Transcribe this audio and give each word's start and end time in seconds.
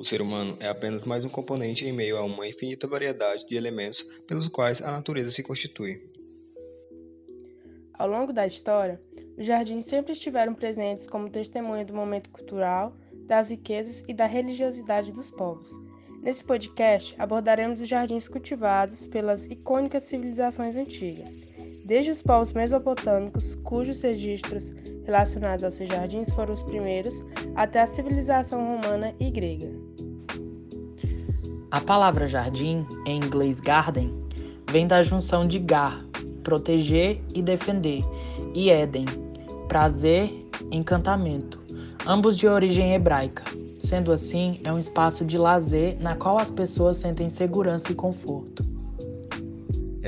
O 0.00 0.04
ser 0.06 0.22
humano 0.22 0.56
é 0.60 0.66
apenas 0.66 1.04
mais 1.04 1.26
um 1.26 1.28
componente 1.28 1.84
em 1.84 1.92
meio 1.92 2.16
a 2.16 2.24
uma 2.24 2.48
infinita 2.48 2.86
variedade 2.86 3.46
de 3.46 3.54
elementos 3.54 4.02
pelos 4.26 4.48
quais 4.48 4.80
a 4.80 4.90
natureza 4.90 5.30
se 5.30 5.42
constitui. 5.42 6.00
Ao 7.92 8.08
longo 8.08 8.32
da 8.32 8.46
história, 8.46 8.98
os 9.36 9.44
jardins 9.44 9.84
sempre 9.84 10.12
estiveram 10.12 10.54
presentes 10.54 11.06
como 11.06 11.28
testemunha 11.28 11.84
do 11.84 11.92
momento 11.92 12.30
cultural, 12.30 12.96
das 13.26 13.50
riquezas 13.50 14.02
e 14.08 14.14
da 14.14 14.24
religiosidade 14.24 15.12
dos 15.12 15.30
povos. 15.30 15.70
Nesse 16.22 16.42
podcast, 16.44 17.14
abordaremos 17.18 17.82
os 17.82 17.88
jardins 17.88 18.26
cultivados 18.26 19.06
pelas 19.06 19.44
icônicas 19.44 20.04
civilizações 20.04 20.76
antigas, 20.76 21.36
desde 21.90 22.12
os 22.12 22.22
povos 22.22 22.52
mesopotâmicos, 22.52 23.56
cujos 23.64 24.00
registros 24.00 24.70
relacionados 25.04 25.64
aos 25.64 25.74
seus 25.74 25.88
jardins 25.88 26.30
foram 26.30 26.54
os 26.54 26.62
primeiros, 26.62 27.20
até 27.56 27.80
a 27.80 27.86
civilização 27.88 28.64
romana 28.64 29.12
e 29.18 29.28
grega. 29.28 29.68
A 31.68 31.80
palavra 31.80 32.28
jardim, 32.28 32.86
em 33.04 33.16
inglês 33.16 33.58
garden, 33.58 34.14
vem 34.70 34.86
da 34.86 35.02
junção 35.02 35.44
de 35.44 35.58
gar, 35.58 36.04
proteger 36.44 37.20
e 37.34 37.42
defender, 37.42 38.02
e 38.54 38.70
Éden, 38.70 39.06
prazer, 39.66 40.30
encantamento, 40.70 41.60
ambos 42.06 42.38
de 42.38 42.46
origem 42.46 42.94
hebraica. 42.94 43.42
Sendo 43.80 44.12
assim, 44.12 44.60
é 44.62 44.72
um 44.72 44.78
espaço 44.78 45.24
de 45.24 45.36
lazer 45.36 46.00
na 46.00 46.14
qual 46.14 46.38
as 46.38 46.52
pessoas 46.52 46.98
sentem 46.98 47.28
segurança 47.28 47.90
e 47.90 47.96
conforto. 47.96 48.79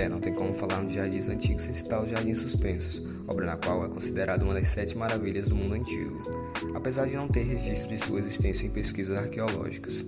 É, 0.03 0.09
não 0.09 0.19
tem 0.19 0.35
como 0.35 0.53
falar 0.53 0.85
de 0.85 0.95
jardins 0.95 1.29
antigos 1.29 1.63
sem 1.63 1.73
citar 1.73 2.03
os 2.03 2.11
Jardins 2.11 2.39
Suspensos, 2.39 3.01
obra 3.29 3.47
na 3.47 3.57
qual 3.57 3.85
é 3.85 3.89
considerada 3.89 4.45
uma 4.45 4.53
das 4.53 4.67
sete 4.67 4.99
maravilhas 4.99 5.49
do 5.49 5.55
mundo 5.55 5.75
antigo, 5.75 6.21
apesar 6.75 7.07
de 7.07 7.15
não 7.15 7.29
ter 7.29 7.45
registro 7.45 7.95
de 7.95 8.03
sua 8.03 8.19
existência 8.19 8.67
em 8.67 8.71
pesquisas 8.71 9.17
arqueológicas. 9.17 10.05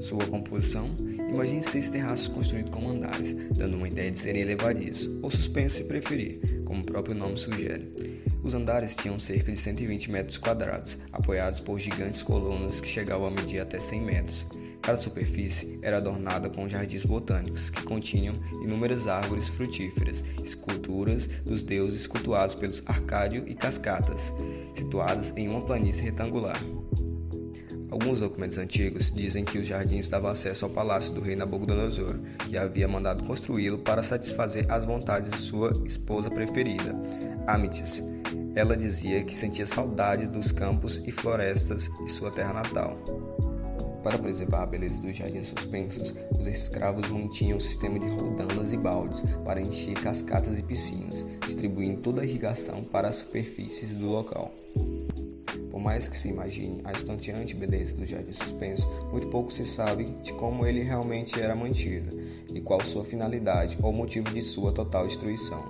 Sua 0.00 0.24
composição, 0.26 0.88
imagine 1.30 1.62
seis 1.62 1.90
terraços 1.90 2.26
construídos 2.28 2.70
com 2.70 2.88
andares, 2.88 3.34
dando 3.54 3.76
uma 3.76 3.86
ideia 3.86 4.10
de 4.10 4.18
serem 4.18 4.40
elevadios, 4.40 5.06
ou 5.20 5.30
suspensos 5.30 5.76
se 5.76 5.84
preferir, 5.84 6.62
como 6.64 6.80
o 6.80 6.86
próprio 6.86 7.14
nome 7.14 7.36
sugere. 7.36 8.22
Os 8.42 8.54
andares 8.54 8.96
tinham 8.96 9.20
cerca 9.20 9.52
de 9.52 9.58
120 9.58 10.10
metros 10.10 10.38
quadrados, 10.38 10.96
apoiados 11.12 11.60
por 11.60 11.78
gigantes 11.78 12.22
colunas 12.22 12.80
que 12.80 12.88
chegavam 12.88 13.26
a 13.26 13.30
medir 13.30 13.60
até 13.60 13.78
100 13.78 14.00
metros. 14.00 14.46
Cada 14.88 14.96
superfície 14.96 15.78
era 15.82 15.98
adornada 15.98 16.48
com 16.48 16.66
jardins 16.66 17.04
botânicos, 17.04 17.68
que 17.68 17.82
continham 17.82 18.36
inúmeras 18.62 19.06
árvores 19.06 19.46
frutíferas, 19.46 20.24
esculturas 20.42 21.26
dos 21.44 21.62
deuses 21.62 22.06
cultuados 22.06 22.54
pelos 22.54 22.82
Arcádio 22.86 23.44
e 23.46 23.54
Cascatas, 23.54 24.32
situadas 24.72 25.34
em 25.36 25.46
uma 25.46 25.60
planície 25.60 26.04
retangular. 26.04 26.58
Alguns 27.90 28.20
documentos 28.20 28.56
antigos 28.56 29.12
dizem 29.12 29.44
que 29.44 29.58
os 29.58 29.68
jardins 29.68 30.08
davam 30.08 30.30
acesso 30.30 30.64
ao 30.64 30.70
palácio 30.70 31.12
do 31.12 31.20
rei 31.20 31.36
Nabucodonosor, 31.36 32.18
que 32.48 32.56
havia 32.56 32.88
mandado 32.88 33.24
construí-lo 33.24 33.80
para 33.80 34.02
satisfazer 34.02 34.64
as 34.72 34.86
vontades 34.86 35.30
de 35.30 35.36
sua 35.36 35.70
esposa 35.84 36.30
preferida, 36.30 36.98
Amitis. 37.46 38.02
Ela 38.54 38.74
dizia 38.74 39.22
que 39.22 39.36
sentia 39.36 39.66
saudade 39.66 40.30
dos 40.30 40.50
campos 40.50 41.02
e 41.06 41.12
florestas 41.12 41.90
de 42.02 42.10
sua 42.10 42.30
terra 42.30 42.54
natal. 42.54 43.27
Para 44.02 44.18
preservar 44.18 44.62
a 44.62 44.66
beleza 44.66 45.02
dos 45.02 45.16
jardins 45.16 45.48
suspensos, 45.48 46.14
os 46.38 46.46
escravos 46.46 47.08
mantinham 47.08 47.58
um 47.58 47.60
sistema 47.60 47.98
de 47.98 48.08
rodanas 48.08 48.72
e 48.72 48.76
baldes 48.76 49.22
para 49.44 49.60
encher 49.60 49.94
cascatas 50.00 50.58
e 50.58 50.62
piscinas, 50.62 51.26
distribuindo 51.44 52.00
toda 52.00 52.22
a 52.22 52.24
irrigação 52.24 52.84
para 52.84 53.08
as 53.08 53.16
superfícies 53.16 53.94
do 53.94 54.06
local. 54.06 54.52
Por 55.70 55.80
mais 55.80 56.08
que 56.08 56.16
se 56.16 56.28
imagine 56.28 56.80
a 56.84 56.92
estonteante 56.92 57.54
beleza 57.54 57.94
do 57.94 58.06
jardim 58.06 58.32
suspenso, 58.32 58.88
muito 59.12 59.28
pouco 59.28 59.52
se 59.52 59.64
sabe 59.64 60.04
de 60.22 60.32
como 60.32 60.66
ele 60.66 60.82
realmente 60.82 61.40
era 61.40 61.54
mantido 61.54 62.18
e 62.52 62.60
qual 62.60 62.84
sua 62.84 63.04
finalidade 63.04 63.78
ou 63.82 63.92
motivo 63.92 64.30
de 64.30 64.42
sua 64.42 64.72
total 64.72 65.06
destruição. 65.06 65.68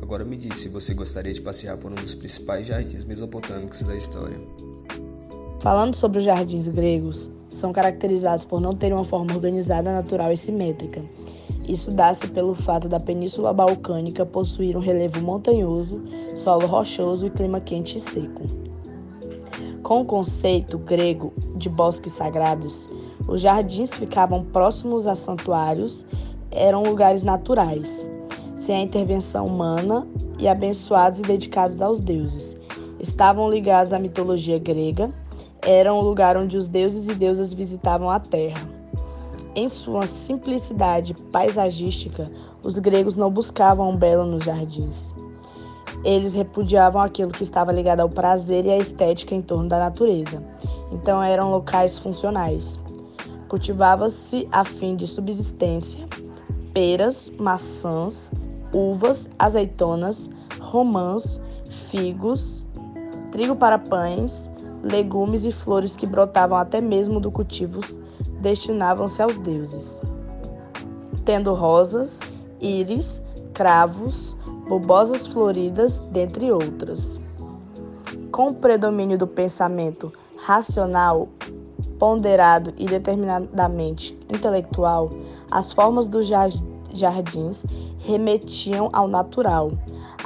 Agora 0.00 0.24
me 0.24 0.36
diz 0.36 0.58
se 0.58 0.68
você 0.68 0.92
gostaria 0.94 1.32
de 1.32 1.40
passear 1.40 1.76
por 1.76 1.90
um 1.92 1.96
dos 1.96 2.14
principais 2.14 2.66
jardins 2.66 3.04
mesopotâmicos 3.04 3.82
da 3.82 3.96
história. 3.96 4.38
Falando 5.60 5.94
sobre 5.94 6.18
os 6.18 6.24
jardins 6.24 6.66
gregos, 6.68 7.30
são 7.50 7.70
caracterizados 7.70 8.46
por 8.46 8.62
não 8.62 8.74
terem 8.74 8.96
uma 8.96 9.04
forma 9.04 9.34
organizada, 9.34 9.92
natural 9.92 10.32
e 10.32 10.36
simétrica. 10.36 11.02
Isso 11.68 11.94
dá-se 11.94 12.28
pelo 12.28 12.54
fato 12.54 12.88
da 12.88 12.98
Península 12.98 13.52
Balcânica 13.52 14.24
possuir 14.24 14.74
um 14.74 14.80
relevo 14.80 15.20
montanhoso, 15.20 16.02
solo 16.34 16.66
rochoso 16.66 17.26
e 17.26 17.30
clima 17.30 17.60
quente 17.60 17.98
e 17.98 18.00
seco. 18.00 18.42
Com 19.82 20.00
o 20.00 20.04
conceito 20.06 20.78
grego 20.78 21.30
de 21.56 21.68
bosques 21.68 22.12
sagrados, 22.12 22.86
os 23.28 23.42
jardins 23.42 23.92
ficavam 23.92 24.42
próximos 24.42 25.06
a 25.06 25.14
santuários, 25.14 26.06
eram 26.52 26.82
lugares 26.82 27.22
naturais, 27.22 28.08
sem 28.56 28.76
a 28.76 28.80
intervenção 28.80 29.44
humana 29.44 30.06
e 30.38 30.48
abençoados 30.48 31.18
e 31.18 31.22
dedicados 31.22 31.82
aos 31.82 32.00
deuses. 32.00 32.56
Estavam 32.98 33.46
ligados 33.46 33.92
à 33.92 33.98
mitologia 33.98 34.58
grega, 34.58 35.12
eram 35.62 35.98
o 35.98 36.02
lugar 36.02 36.36
onde 36.36 36.56
os 36.56 36.68
deuses 36.68 37.08
e 37.08 37.14
deusas 37.14 37.52
visitavam 37.52 38.10
a 38.10 38.20
terra. 38.20 38.68
Em 39.54 39.68
sua 39.68 40.06
simplicidade 40.06 41.14
paisagística, 41.32 42.24
os 42.64 42.78
gregos 42.78 43.16
não 43.16 43.30
buscavam 43.30 43.96
belo 43.96 44.24
nos 44.24 44.44
jardins 44.44 45.12
eles 46.04 46.34
repudiavam 46.34 47.00
aquilo 47.00 47.30
que 47.30 47.42
estava 47.42 47.72
ligado 47.72 48.00
ao 48.00 48.08
prazer 48.08 48.64
e 48.64 48.70
à 48.70 48.78
estética 48.78 49.34
em 49.34 49.42
torno 49.42 49.68
da 49.68 49.78
natureza. 49.78 50.42
Então 50.92 51.22
eram 51.22 51.50
locais 51.50 51.98
funcionais. 51.98 52.78
Cultivava-se 53.48 54.48
a 54.50 54.64
fim 54.64 54.96
de 54.96 55.06
subsistência 55.06 56.06
peras, 56.72 57.30
maçãs, 57.38 58.30
uvas, 58.72 59.28
azeitonas, 59.38 60.30
romãs, 60.60 61.40
figos, 61.90 62.64
trigo 63.32 63.56
para 63.56 63.78
pães, 63.78 64.48
legumes 64.82 65.44
e 65.44 65.52
flores 65.52 65.96
que 65.96 66.06
brotavam 66.06 66.58
até 66.58 66.80
mesmo 66.80 67.20
do 67.20 67.30
cultivos 67.30 67.98
destinavam-se 68.40 69.22
aos 69.22 69.38
deuses. 69.38 70.00
Tendo 71.24 71.52
rosas, 71.52 72.18
íris, 72.60 73.20
cravos, 73.52 74.36
bulbosas 74.68 75.26
floridas, 75.26 75.98
dentre 76.10 76.50
outras. 76.50 77.18
Com 78.32 78.46
o 78.46 78.54
predomínio 78.54 79.18
do 79.18 79.26
pensamento 79.26 80.12
racional, 80.36 81.28
ponderado 81.98 82.72
e 82.78 82.86
determinadamente 82.86 84.18
intelectual, 84.32 85.10
as 85.50 85.72
formas 85.72 86.06
dos 86.06 86.26
jardins 86.26 87.64
remetiam 87.98 88.88
ao 88.92 89.06
natural. 89.06 89.72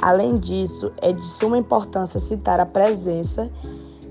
Além 0.01 0.35
disso, 0.35 0.91
é 1.01 1.11
de 1.11 1.25
suma 1.25 1.57
importância 1.57 2.19
citar 2.19 2.59
a 2.59 2.65
presença 2.65 3.49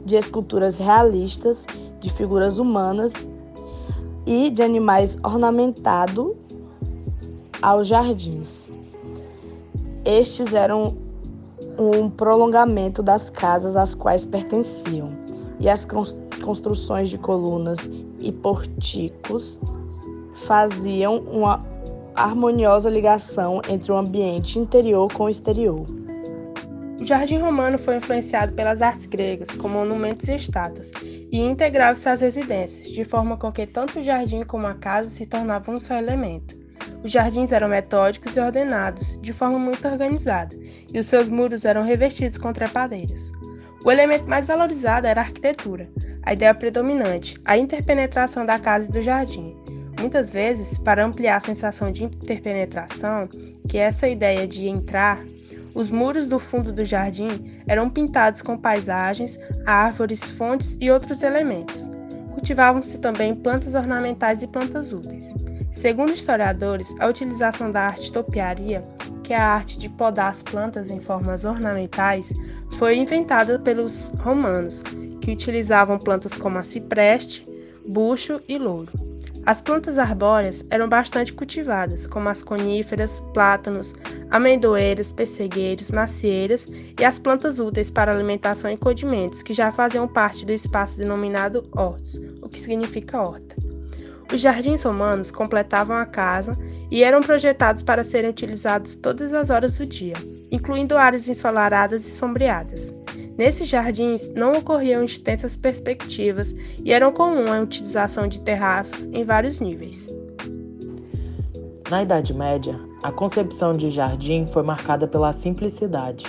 de 0.04 0.16
esculturas 0.16 0.78
realistas 0.78 1.66
de 2.00 2.10
figuras 2.10 2.58
humanas 2.58 3.12
e 4.26 4.50
de 4.50 4.62
animais 4.62 5.16
ornamentados 5.22 6.32
aos 7.62 7.88
jardins. 7.88 8.68
Estes 10.04 10.52
eram 10.52 10.86
um 11.78 12.10
prolongamento 12.10 13.02
das 13.02 13.30
casas 13.30 13.74
às 13.74 13.94
quais 13.94 14.24
pertenciam, 14.24 15.10
e 15.58 15.68
as 15.68 15.86
construções 16.44 17.08
de 17.08 17.16
colunas 17.16 17.78
e 18.20 18.30
porticos 18.30 19.58
faziam 20.46 21.20
uma 21.20 21.64
harmoniosa 22.14 22.90
ligação 22.90 23.60
entre 23.68 23.90
o 23.90 23.96
ambiente 23.96 24.58
interior 24.58 25.10
com 25.12 25.24
o 25.24 25.28
exterior. 25.28 25.84
O 27.04 27.06
jardim 27.06 27.36
romano 27.36 27.76
foi 27.76 27.96
influenciado 27.96 28.54
pelas 28.54 28.80
artes 28.80 29.04
gregas, 29.04 29.50
com 29.50 29.68
monumentos 29.68 30.26
e 30.26 30.36
estátuas, 30.36 30.90
e 31.02 31.38
integrava-se 31.38 32.08
às 32.08 32.22
residências, 32.22 32.90
de 32.90 33.04
forma 33.04 33.36
com 33.36 33.52
que 33.52 33.66
tanto 33.66 33.98
o 33.98 34.02
jardim 34.02 34.42
como 34.42 34.66
a 34.66 34.72
casa 34.72 35.10
se 35.10 35.26
tornavam 35.26 35.74
um 35.74 35.78
só 35.78 35.96
elemento. 35.96 36.58
Os 37.02 37.12
jardins 37.12 37.52
eram 37.52 37.68
metódicos 37.68 38.34
e 38.34 38.40
ordenados, 38.40 39.20
de 39.20 39.34
forma 39.34 39.58
muito 39.58 39.86
organizada, 39.86 40.56
e 40.94 40.98
os 40.98 41.06
seus 41.06 41.28
muros 41.28 41.66
eram 41.66 41.84
revestidos 41.84 42.38
com 42.38 42.54
trepadeiras. 42.54 43.30
O 43.84 43.90
elemento 43.90 44.26
mais 44.26 44.46
valorizado 44.46 45.06
era 45.06 45.20
a 45.20 45.24
arquitetura, 45.24 45.90
a 46.22 46.32
ideia 46.32 46.54
predominante, 46.54 47.38
a 47.44 47.58
interpenetração 47.58 48.46
da 48.46 48.58
casa 48.58 48.88
e 48.88 48.92
do 48.92 49.02
jardim. 49.02 49.54
Muitas 50.00 50.30
vezes, 50.30 50.78
para 50.78 51.04
ampliar 51.04 51.36
a 51.36 51.40
sensação 51.40 51.92
de 51.92 52.04
interpenetração, 52.04 53.28
que 53.68 53.76
essa 53.76 54.08
ideia 54.08 54.48
de 54.48 54.68
entrar, 54.68 55.22
os 55.74 55.90
muros 55.90 56.26
do 56.26 56.38
fundo 56.38 56.72
do 56.72 56.84
jardim 56.84 57.62
eram 57.66 57.90
pintados 57.90 58.40
com 58.40 58.56
paisagens, 58.56 59.38
árvores, 59.66 60.30
fontes 60.30 60.78
e 60.80 60.90
outros 60.90 61.22
elementos. 61.22 61.90
Cultivavam-se 62.32 62.98
também 62.98 63.34
plantas 63.34 63.74
ornamentais 63.74 64.42
e 64.42 64.46
plantas 64.46 64.92
úteis. 64.92 65.34
Segundo 65.70 66.12
historiadores, 66.12 66.94
a 67.00 67.08
utilização 67.08 67.70
da 67.70 67.82
arte 67.82 68.12
topiaria, 68.12 68.84
que 69.24 69.32
é 69.32 69.36
a 69.36 69.48
arte 69.48 69.78
de 69.78 69.88
podar 69.88 70.30
as 70.30 70.42
plantas 70.42 70.90
em 70.90 71.00
formas 71.00 71.44
ornamentais, 71.44 72.32
foi 72.72 72.96
inventada 72.96 73.58
pelos 73.58 74.12
romanos, 74.20 74.82
que 75.20 75.32
utilizavam 75.32 75.98
plantas 75.98 76.34
como 76.34 76.58
a 76.58 76.62
cipreste, 76.62 77.48
bucho 77.86 78.40
e 78.48 78.58
louro. 78.58 79.13
As 79.46 79.60
plantas 79.60 79.98
arbóreas 79.98 80.64
eram 80.70 80.88
bastante 80.88 81.30
cultivadas, 81.32 82.06
como 82.06 82.30
as 82.30 82.42
coníferas, 82.42 83.20
plátanos, 83.34 83.94
amendoeiras, 84.30 85.12
pessegueiros, 85.12 85.90
macieiras 85.90 86.66
e 86.98 87.04
as 87.04 87.18
plantas 87.18 87.60
úteis 87.60 87.90
para 87.90 88.10
alimentação 88.10 88.70
e 88.70 88.76
condimentos, 88.76 89.42
que 89.42 89.52
já 89.52 89.70
faziam 89.70 90.08
parte 90.08 90.46
do 90.46 90.52
espaço 90.52 90.96
denominado 90.96 91.68
hortus, 91.72 92.18
o 92.40 92.48
que 92.48 92.58
significa 92.58 93.20
horta. 93.20 93.54
Os 94.32 94.40
jardins 94.40 94.82
romanos 94.82 95.30
completavam 95.30 95.96
a 95.96 96.06
casa 96.06 96.56
e 96.90 97.04
eram 97.04 97.20
projetados 97.20 97.82
para 97.82 98.02
serem 98.02 98.30
utilizados 98.30 98.96
todas 98.96 99.34
as 99.34 99.50
horas 99.50 99.76
do 99.76 99.84
dia, 99.84 100.16
incluindo 100.50 100.96
áreas 100.96 101.28
ensolaradas 101.28 102.06
e 102.06 102.10
sombreadas. 102.10 102.94
Nesses 103.36 103.68
jardins 103.68 104.28
não 104.28 104.58
ocorriam 104.58 105.02
extensas 105.02 105.56
perspectivas 105.56 106.54
e 106.84 106.92
eram 106.92 107.12
comum 107.12 107.52
a 107.52 107.60
utilização 107.60 108.28
de 108.28 108.40
terraços 108.40 109.06
em 109.06 109.24
vários 109.24 109.58
níveis. 109.58 110.06
Na 111.90 112.02
Idade 112.02 112.32
Média, 112.32 112.78
a 113.02 113.10
concepção 113.10 113.72
de 113.72 113.90
jardim 113.90 114.46
foi 114.46 114.62
marcada 114.62 115.06
pela 115.08 115.32
simplicidade. 115.32 116.24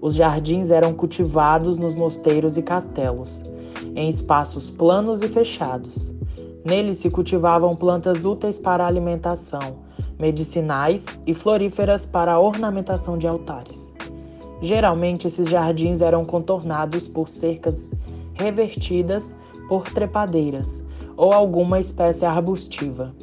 Os 0.00 0.14
jardins 0.14 0.70
eram 0.70 0.94
cultivados 0.94 1.78
nos 1.78 1.94
mosteiros 1.94 2.56
e 2.56 2.62
castelos, 2.62 3.42
em 3.96 4.08
espaços 4.08 4.70
planos 4.70 5.22
e 5.22 5.28
fechados. 5.28 6.12
Neles 6.64 6.98
se 6.98 7.10
cultivavam 7.10 7.74
plantas 7.74 8.24
úteis 8.24 8.58
para 8.58 8.84
a 8.84 8.86
alimentação, 8.86 9.84
medicinais 10.18 11.06
e 11.26 11.34
floríferas 11.34 12.06
para 12.06 12.32
a 12.32 12.40
ornamentação 12.40 13.18
de 13.18 13.26
altares. 13.26 13.95
Geralmente, 14.60 15.26
esses 15.26 15.48
jardins 15.48 16.00
eram 16.00 16.24
contornados 16.24 17.06
por 17.06 17.28
cercas 17.28 17.90
revertidas 18.34 19.34
por 19.68 19.84
trepadeiras 19.84 20.84
ou 21.16 21.32
alguma 21.32 21.80
espécie 21.80 22.24
arbustiva. 22.24 23.14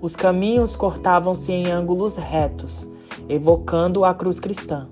Os 0.00 0.16
caminhos 0.16 0.74
cortavam-se 0.74 1.52
em 1.52 1.70
ângulos 1.70 2.16
retos, 2.16 2.90
evocando 3.28 4.04
a 4.04 4.14
cruz 4.14 4.40
cristã. 4.40 4.88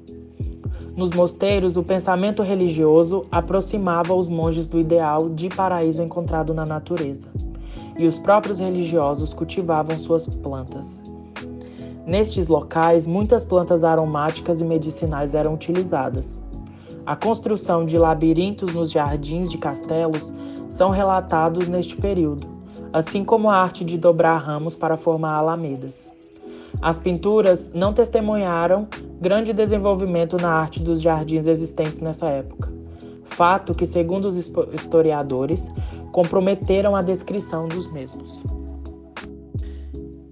Nos 0.94 1.12
mosteiros, 1.12 1.76
o 1.76 1.82
pensamento 1.82 2.43
religioso 2.43 3.25
aproximava 3.31 4.14
os 4.14 4.28
monges 4.28 4.66
do 4.66 4.81
ideal 4.81 5.28
de 5.31 5.49
paraíso 5.49 6.02
encontrado 6.02 6.52
na 6.52 6.66
natureza, 6.66 7.28
e 7.96 8.06
os 8.06 8.19
próprios 8.19 8.58
religiosos 8.58 9.32
cultivavam 9.32 9.96
suas 9.96 10.26
plantas. 10.26 11.02
Nestes 12.08 12.49
locais, 12.49 13.06
muitas 13.06 13.44
plantas 13.44 13.84
aromáticas 13.84 14.62
e 14.62 14.64
medicinais 14.64 15.34
eram 15.34 15.52
utilizadas. 15.52 16.40
A 17.05 17.14
construção 17.14 17.84
de 17.84 17.99
labirintos 17.99 18.72
nos 18.75 18.90
jardins 18.90 19.50
de 19.50 19.58
castelos 19.58 20.32
são 20.70 20.88
relatados 20.88 21.69
neste 21.69 21.96
período, 21.96 22.46
assim 22.94 23.22
como 23.22 23.50
a 23.50 23.56
arte 23.56 23.84
de 23.84 23.99
dobrar 23.99 24.38
ramos 24.38 24.75
para 24.75 24.96
formar 24.96 25.34
alamedas. 25.34 26.10
As 26.81 26.99
pinturas 26.99 27.70
não 27.75 27.93
testemunharam 27.93 28.88
grande 29.20 29.52
desenvolvimento 29.52 30.38
na 30.40 30.50
arte 30.50 30.82
dos 30.82 31.02
jardins 31.02 31.46
existentes 31.46 32.00
nessa 32.00 32.25
época, 32.25 32.72
fato 33.25 33.75
que, 33.75 33.84
segundo 33.84 34.25
os 34.25 34.50
historiadores, 34.72 35.70
comprometeram 36.10 36.96
a 36.96 37.02
descrição 37.02 37.69
dos 37.69 37.87
mesmos. 37.93 38.43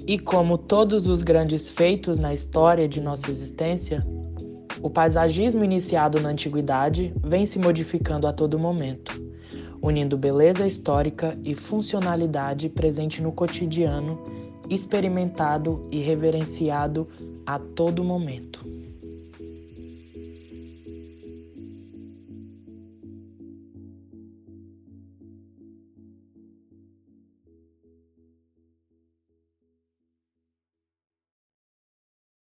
E 0.06 0.18
como 0.20 0.56
todos 0.56 1.08
os 1.08 1.24
grandes 1.24 1.68
feitos 1.68 2.16
na 2.16 2.32
história 2.32 2.88
de 2.88 3.00
nossa 3.00 3.28
existência, 3.28 3.98
o 4.80 4.88
paisagismo 4.88 5.64
iniciado 5.64 6.20
na 6.20 6.28
antiguidade 6.28 7.12
vem 7.24 7.44
se 7.44 7.58
modificando 7.58 8.26
a 8.28 8.32
todo 8.32 8.56
momento, 8.56 9.20
unindo 9.82 10.16
beleza 10.16 10.64
histórica 10.64 11.32
e 11.42 11.56
funcionalidade 11.56 12.68
presente 12.68 13.20
no 13.20 13.32
cotidiano, 13.32 14.22
experimentado 14.70 15.88
e 15.90 16.00
reverenciado 16.00 17.08
a 17.44 17.58
todo 17.58 18.04
momento. 18.04 18.75